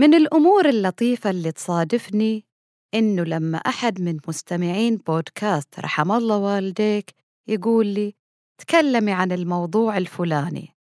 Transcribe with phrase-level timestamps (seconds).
[0.00, 2.44] من الأمور اللطيفة اللي تصادفني
[2.94, 7.14] إنه لما أحد من مستمعين بودكاست رحم الله والديك
[7.48, 8.14] يقول لي
[8.58, 10.76] تكلمي عن الموضوع الفلاني.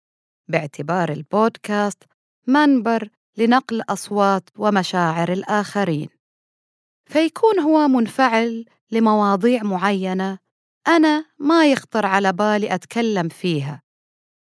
[0.48, 2.04] باعتبار البودكاست
[2.46, 6.08] منبر لنقل أصوات ومشاعر الآخرين.
[7.04, 10.38] فيكون هو منفعل لمواضيع معينة
[10.88, 13.82] أنا ما يخطر على بالي أتكلم فيها.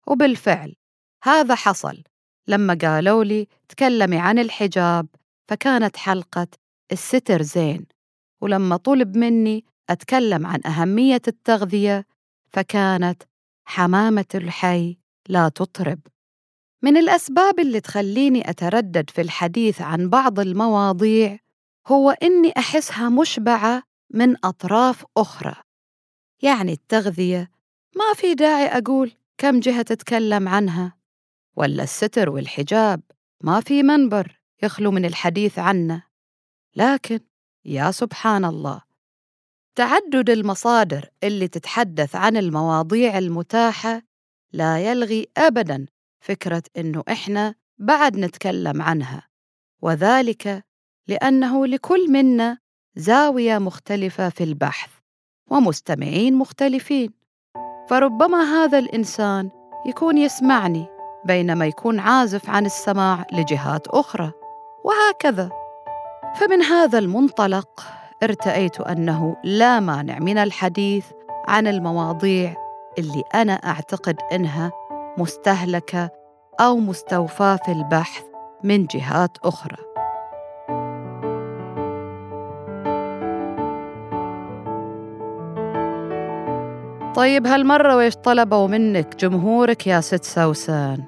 [0.06, 0.74] وبالفعل
[1.22, 2.02] هذا حصل.
[2.48, 5.06] لما قالوا لي تكلمي عن الحجاب
[5.48, 6.46] فكانت حلقة
[6.92, 7.86] الستر زين
[8.40, 12.06] ولما طلب مني أتكلم عن أهمية التغذية
[12.52, 13.22] فكانت
[13.64, 14.96] حمامة الحي
[15.28, 15.98] لا تطرب
[16.82, 21.38] من الأسباب اللي تخليني أتردد في الحديث عن بعض المواضيع
[21.86, 25.54] هو إني أحسها مشبعة من أطراف أخرى.
[26.42, 27.50] يعني التغذية
[27.96, 30.97] ما في داعي أقول كم جهة تتكلم عنها.
[31.58, 33.00] ولا الستر والحجاب
[33.42, 36.02] ما في منبر يخلو من الحديث عنه.
[36.76, 37.20] لكن
[37.64, 38.82] يا سبحان الله
[39.74, 44.02] تعدد المصادر اللي تتحدث عن المواضيع المتاحة
[44.52, 45.86] لا يلغي أبداً
[46.20, 49.28] فكرة إنه إحنا بعد نتكلم عنها.
[49.82, 50.64] وذلك
[51.08, 52.58] لأنه لكل منا
[52.96, 54.90] زاوية مختلفة في البحث
[55.50, 57.10] ومستمعين مختلفين.
[57.88, 59.50] فربما هذا الإنسان
[59.86, 60.97] يكون يسمعني
[61.28, 64.32] بينما يكون عازف عن السماع لجهات أخرى.
[64.84, 65.50] وهكذا.
[66.34, 67.68] فمن هذا المنطلق
[68.22, 71.06] ارتأيت أنه لا مانع من الحديث
[71.48, 72.54] عن المواضيع
[72.98, 74.72] اللي أنا أعتقد إنها
[75.18, 76.10] مستهلكة
[76.60, 78.22] أو مستوفاة في البحث
[78.64, 79.76] من جهات أخرى.
[87.14, 91.07] طيب هالمرة ويش طلبوا منك جمهورك يا ست سوسان؟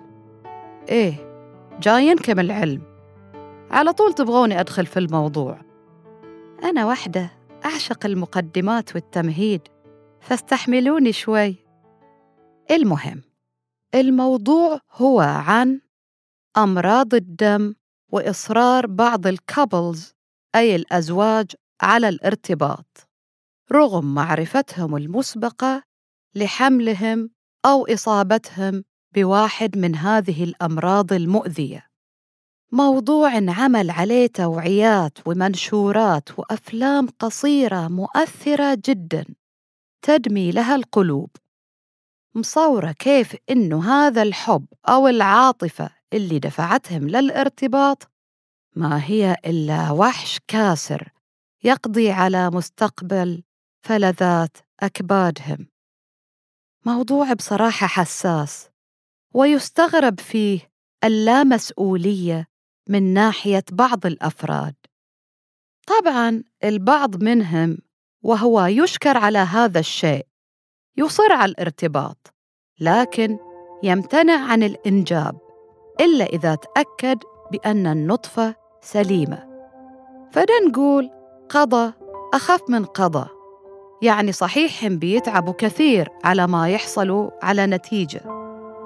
[0.90, 1.14] إيه
[1.80, 2.82] جاينكم العلم.
[3.70, 5.60] على طول تبغوني أدخل في الموضوع.
[6.64, 7.30] أنا وحدة
[7.64, 9.62] أعشق المقدمات والتمهيد
[10.20, 11.56] فاستحملوني شوي.
[12.70, 13.22] المهم
[13.94, 15.80] الموضوع هو عن
[16.56, 17.74] أمراض الدم
[18.12, 20.14] وإصرار بعض الكابلز
[20.54, 21.46] أي الأزواج
[21.82, 23.08] على الارتباط
[23.72, 25.82] رغم معرفتهم المسبقة
[26.34, 27.30] لحملهم
[27.66, 28.84] أو إصابتهم
[29.14, 31.90] بواحد من هذه الأمراض المؤذية.
[32.72, 39.24] موضوع انعمل عليه توعيات ومنشورات وأفلام قصيرة مؤثرة جدا.
[40.02, 41.30] تدمي لها القلوب.
[42.34, 48.10] مصورة كيف إنه هذا الحب أو العاطفة اللي دفعتهم للارتباط
[48.76, 51.08] ما هي إلا وحش كاسر
[51.64, 53.42] يقضي على مستقبل
[53.82, 55.68] فلذات أكبادهم.
[56.86, 58.69] موضوع بصراحة حساس.
[59.34, 60.60] ويستغرب فيه
[61.04, 62.46] اللامسؤولية
[62.88, 64.74] من ناحية بعض الأفراد.
[65.86, 67.78] طبعا البعض منهم
[68.22, 70.26] وهو يشكر على هذا الشيء
[70.96, 72.34] يصر على الارتباط
[72.80, 73.38] لكن
[73.82, 75.38] يمتنع عن الإنجاب
[76.00, 77.18] إلا إذا تأكد
[77.52, 79.50] بأن النطفة سليمة.
[80.32, 81.10] فدا نقول
[81.48, 81.92] قضى
[82.34, 83.28] أخف من قضى
[84.02, 88.39] يعني صحيح بيتعبوا كثير على ما يحصلوا على نتيجة.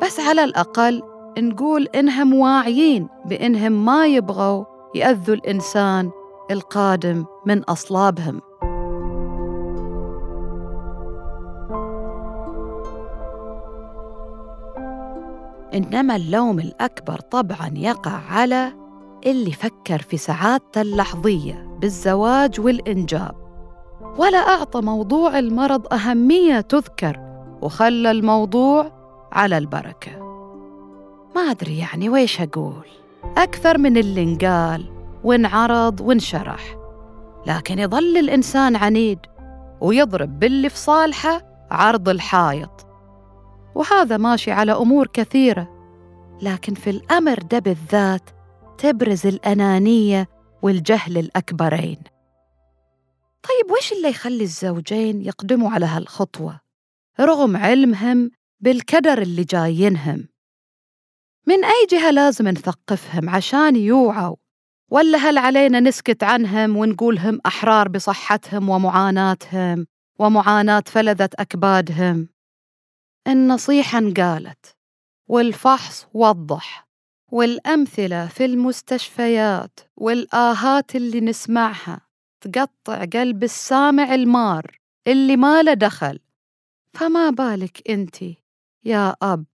[0.05, 1.03] بس على الأقل
[1.39, 4.65] نقول إنهم واعيين بإنهم ما يبغوا
[4.95, 6.11] يأذوا الإنسان
[6.51, 8.41] القادم من أصلابهم.
[15.75, 18.73] إنما اللوم الأكبر طبعاً يقع على
[19.27, 23.35] اللي فكر في سعادته اللحظية بالزواج والإنجاب.
[24.19, 27.21] ولا أعطى موضوع المرض أهمية تذكر
[27.63, 29.04] وخلى الموضوع
[29.35, 30.19] على البركة.
[31.37, 32.87] ما أدري يعني ويش أقول.
[33.37, 34.93] أكثر من اللي انقال
[35.25, 36.77] وانعرض وانشرح.
[37.47, 39.19] لكن يظل الإنسان عنيد
[39.81, 42.87] ويضرب باللي في صالحه عرض الحائط.
[43.75, 45.69] وهذا ماشي على أمور كثيرة
[46.43, 48.31] لكن في الأمر ده بالذات
[48.79, 50.29] تبرز الأنانية
[50.63, 51.99] والجهل الأكبرين.
[53.43, 56.61] طيب وش اللي يخلي الزوجين يقدموا على هالخطوة؟
[57.21, 58.31] رغم علمهم
[58.65, 60.29] بالكدر اللي جايينهم
[61.47, 64.37] من أي جهة لازم نثقفهم عشان يوعوا؟
[64.91, 69.87] ولا هل علينا نسكت عنهم ونقولهم أحرار بصحتهم ومعاناتهم
[70.19, 72.29] ومعاناة فلذة أكبادهم؟
[73.29, 74.77] النصيحة انقالت
[75.29, 76.89] والفحص وضح
[77.33, 82.01] والأمثلة في المستشفيات والآهات اللي نسمعها
[82.41, 86.21] تقطع قلب السامع المار اللي ما له دخل.
[86.95, 88.44] فما بالك انت
[88.87, 89.45] يا أب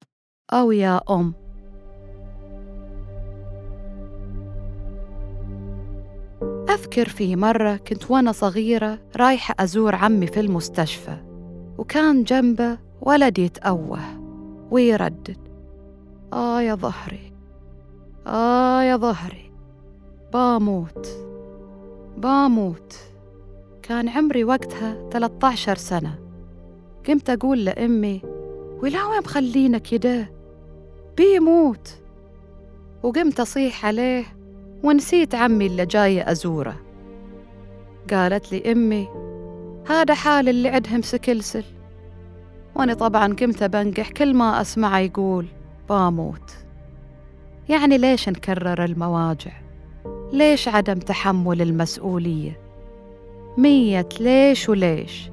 [0.52, 1.34] أو يا أم.
[6.70, 11.16] أذكر في مرة كنت وأنا صغيرة رايحة أزور عمي في المستشفى
[11.78, 14.00] وكان جنبه ولد يتأوه
[14.70, 15.38] ويردد.
[16.32, 17.32] آه يا ظهري
[18.26, 19.52] آه يا ظهري
[20.32, 21.08] باموت
[22.16, 22.94] باموت.
[23.82, 26.18] كان عمري وقتها 13 سنة.
[27.08, 28.22] قمت أقول لأمي
[28.82, 30.30] ولا وين مخلينا كده
[31.16, 31.94] بيموت.
[33.02, 34.24] وقمت أصيح عليه
[34.82, 36.76] ونسيت عمي اللي جاي أزوره.
[38.10, 39.08] قالت لي أمي
[39.88, 41.64] هذا حال اللي عندهم سكلسل.
[42.76, 45.46] وأنا طبعا قمت بنقح كل ما أسمعه يقول
[45.88, 46.50] باموت.
[47.68, 49.52] يعني ليش نكرر المواجع؟
[50.32, 52.60] ليش عدم تحمل المسؤولية؟
[53.58, 55.30] مية ليش وليش؟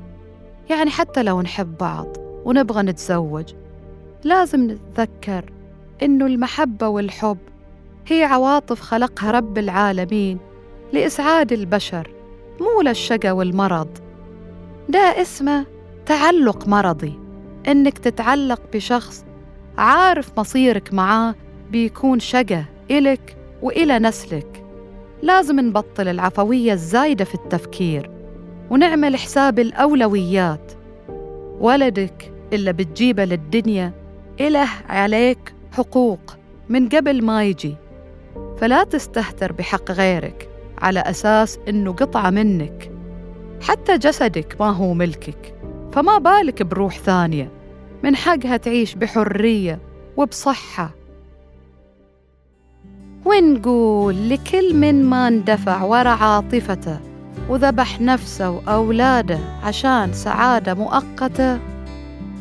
[0.69, 2.26] يعني حتى لو نحب بعض.
[2.47, 3.53] ونبغى نتزوج.
[4.23, 5.45] لازم نتذكر
[6.03, 7.37] إنه المحبة والحب
[8.07, 10.37] هي عواطف خلقها رب العالمين
[10.93, 12.11] لإسعاد البشر
[12.61, 13.87] مو للشقى والمرض.
[14.89, 15.65] ده اسمه
[16.05, 17.19] تعلق مرضي
[17.67, 19.25] إنك تتعلق بشخص
[19.77, 21.35] عارف مصيرك معاه
[21.71, 24.63] بيكون شقى إلك وإلى نسلك.
[25.21, 28.11] لازم نبطل العفوية الزايدة في التفكير
[28.69, 30.71] ونعمل حساب الأولويات.
[31.59, 33.91] ولدك اللي بتجيبه للدنيا
[34.39, 36.19] إله عليك حقوق
[36.69, 37.75] من قبل ما يجي.
[38.57, 42.91] فلا تستهتر بحق غيرك على أساس إنه قطعة منك.
[43.61, 45.55] حتى جسدك ما هو ملكك
[45.91, 47.51] فما بالك بروح ثانية.
[48.03, 49.79] من حقها تعيش بحرية
[50.17, 50.89] وبصحة.
[53.25, 56.99] ونقول لكل من ما اندفع ورا عاطفته
[57.49, 61.59] وذبح نفسه وأولاده عشان سعادة مؤقتة.